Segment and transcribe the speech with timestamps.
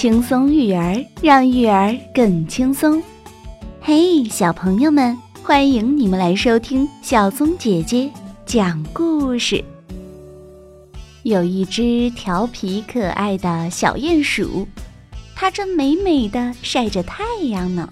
[0.00, 3.02] 轻松育儿，让育儿更轻松。
[3.82, 8.10] 嘿，小朋友们，欢迎你们来收听小松姐姐
[8.46, 9.62] 讲故事。
[11.22, 14.66] 有一只调皮可爱的小鼹鼠，
[15.36, 17.86] 它正美美的晒着太阳呢。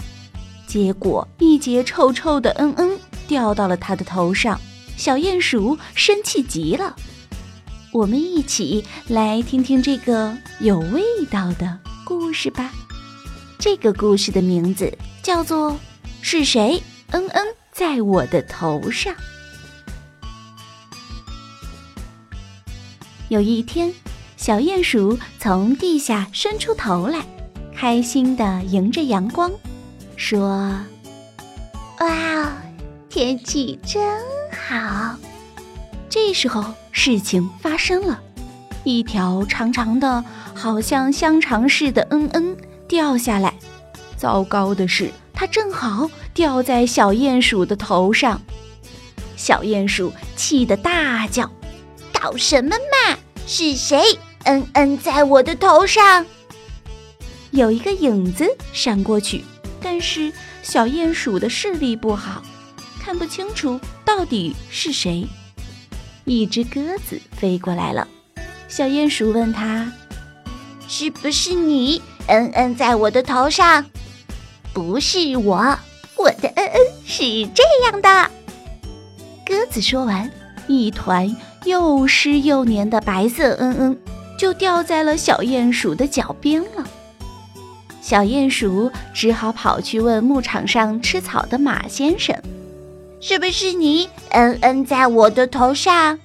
[0.66, 4.58] 结果，一节臭臭的“嗯嗯”掉到了它的头上，
[4.96, 6.96] 小鼹鼠生气极了。
[7.92, 12.72] 我们一起来听听这个有味道的故事吧。
[13.58, 14.90] 这个故事的名字
[15.22, 15.72] 叫做
[16.22, 19.14] 《是谁嗯嗯在我的头上》。
[23.28, 23.92] 有一天，
[24.38, 27.22] 小鼹鼠从地下伸出头来，
[27.76, 29.52] 开心的迎着阳光，
[30.16, 30.80] 说
[32.00, 32.56] ：“哇，
[33.10, 34.18] 天气真
[34.50, 35.14] 好。”
[36.08, 38.18] 这时候，事情发生了，
[38.84, 42.56] 一条长长的、好像香肠似的“嗯嗯”
[42.88, 43.54] 掉下来。
[44.16, 48.40] 糟糕的是，它正好掉在小鼹鼠的头上。
[49.36, 51.50] 小鼹鼠气得大叫
[52.12, 53.18] ：“搞什么嘛！
[53.46, 54.02] 是谁
[54.44, 56.26] ‘嗯嗯’在我的头上？”
[57.52, 59.44] 有一个影子闪过去，
[59.80, 62.42] 但是小鼹鼠的视力不好，
[63.00, 65.26] 看不清楚到底是谁。
[66.24, 68.06] 一只鸽子飞过来了，
[68.68, 69.90] 小鼹鼠问他
[70.86, 72.02] ：“是不是你？
[72.26, 73.86] 嗯嗯，在我的头上？
[74.74, 75.78] 不是我，
[76.16, 78.30] 我的嗯嗯是这样的。”
[79.46, 80.30] 鸽子说完，
[80.66, 83.98] 一团又湿又黏的白色嗯嗯
[84.38, 86.86] 就掉在了小鼹鼠的脚边了。
[88.02, 92.36] 小鼹鼠只好跑去问牧场上吃草的马先生。
[93.20, 94.08] 是不是你？
[94.28, 96.18] 嗯嗯，在我的头上？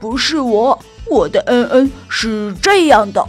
[0.00, 0.76] 不是我，
[1.12, 3.24] 我的嗯嗯是这样的。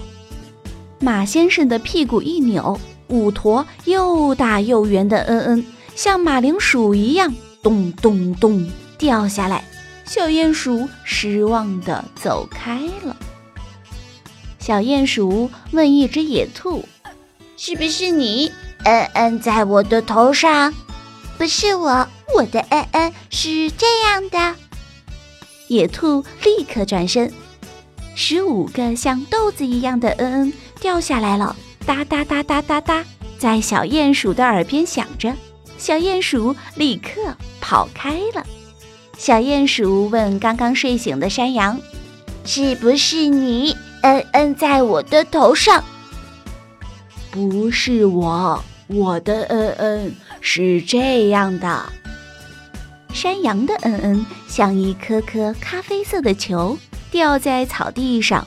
[1.00, 2.80] 马先生的屁股一扭，
[3.10, 9.64] 五坨又大又圆的嗯嗯，像马铃薯一样，咚咚咚掉下来。
[10.06, 13.16] 小鼹鼠失望地走开了。
[14.60, 16.86] 小鼹鼠问一只野兔
[17.58, 18.52] ：“是不是你？
[18.86, 20.74] 嗯嗯，在我的头上？
[21.38, 24.56] 不是我。”我的嗯嗯是这样的，
[25.68, 27.32] 野兔立刻转身，
[28.16, 33.04] 十五个像豆子一样的嗯嗯掉下来了，哒哒哒哒哒哒，
[33.38, 35.34] 在小鼹鼠的耳边响着。
[35.78, 38.46] 小鼹鼠立刻跑开了。
[39.18, 41.80] 小鼹鼠问刚刚睡醒的山羊
[42.46, 45.84] ：“是不是你嗯嗯在我的头上
[47.32, 51.84] ？”“不是我，我的嗯嗯是这样的。”
[53.14, 56.78] 山羊的嗯嗯像一颗颗咖啡色的球，
[57.14, 58.46] 掉在草地上。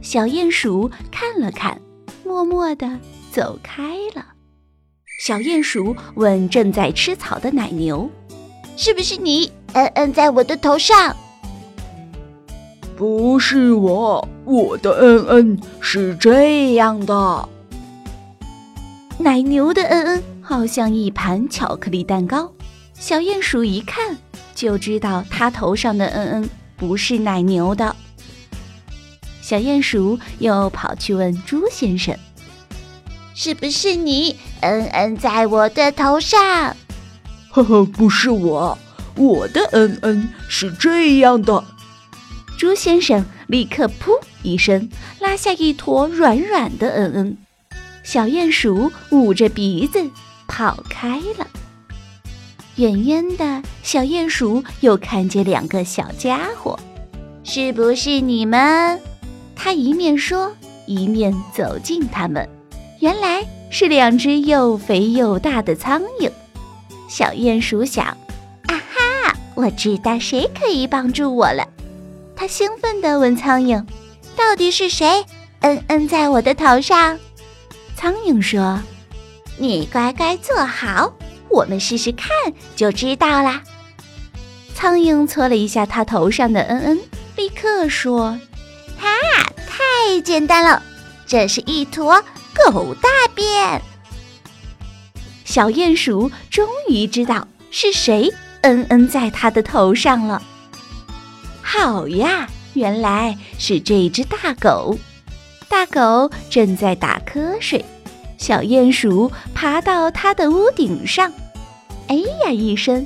[0.00, 1.78] 小鼹鼠看了看，
[2.24, 2.98] 默默地
[3.30, 4.24] 走开了。
[5.20, 8.08] 小鼹鼠问正在吃草的奶牛
[8.74, 11.14] ：“是不是你嗯嗯在我的头上
[12.96, 17.48] ？”“不是我，我的嗯嗯是这样的。”
[19.20, 22.50] 奶牛的嗯嗯好像一盘巧克力蛋糕。
[22.94, 24.16] 小鼹鼠一看
[24.54, 27.94] 就知道，它头上的嗯嗯不是奶牛的。
[29.42, 32.16] 小鼹鼠又跑去问猪先生
[33.34, 36.76] ：“是不是你嗯嗯在我的头上
[37.50, 38.78] ？”“呵呵，不是我，
[39.16, 41.64] 我的嗯嗯是这样的。”
[42.58, 44.90] 猪先生立刻噗一声
[45.20, 47.38] 拉下一坨软软的嗯嗯，
[48.02, 50.10] 小鼹鼠捂着鼻子
[50.46, 51.46] 跑开了。
[52.78, 56.78] 远远的小鼹鼠又看见两个小家伙，
[57.42, 59.00] 是不是你们？
[59.56, 60.52] 他一面说，
[60.86, 62.48] 一面走近他们。
[63.00, 66.30] 原来是两只又肥又大的苍蝇。
[67.08, 68.06] 小鼹鼠想
[68.68, 71.66] ：“啊哈，我知道谁可以帮助我了。”
[72.36, 73.84] 他兴奋地问苍蝇
[74.38, 75.24] ：“到底是谁？
[75.62, 77.18] 嗯嗯，在我的头上？”
[77.96, 78.80] 苍蝇说
[79.58, 81.12] ：“你乖乖坐好。”
[81.50, 82.30] 我们试试看
[82.76, 83.62] 就知道啦。
[84.74, 86.98] 苍蝇搓了一下它头上的嗯嗯，
[87.36, 88.38] 立刻说
[88.98, 89.08] ：“哈，
[89.66, 90.82] 太简单了，
[91.26, 92.22] 这是一坨
[92.54, 93.82] 狗大便。”
[95.44, 100.42] 小鼹鼠终于知道是谁嗯嗯在它的头上了。
[101.62, 104.96] 好呀，原来是这只大狗。
[105.68, 107.84] 大狗正在打瞌睡。
[108.38, 111.30] 小鼹鼠爬到它的屋顶上，
[112.06, 113.04] 哎呀一声，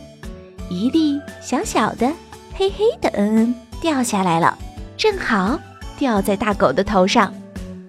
[0.68, 2.12] 一粒小小的、
[2.54, 4.56] 黑黑的嗯嗯掉下来了，
[4.96, 5.58] 正好
[5.98, 7.32] 掉在大狗的头上。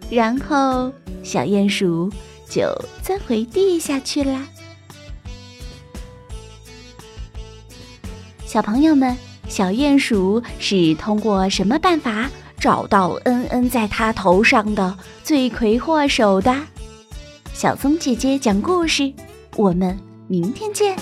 [0.10, 0.92] 然后
[1.22, 2.10] 小鼹鼠
[2.50, 4.48] 就钻回地下去啦。
[8.46, 9.16] 小朋友们，
[9.50, 16.56] 小鼹鼠是通过什么办法找到恩恩在它头上的罪魁祸首的？
[17.54, 19.14] 小松姐姐讲故事，
[19.56, 19.96] 我们
[20.28, 20.98] 明天见。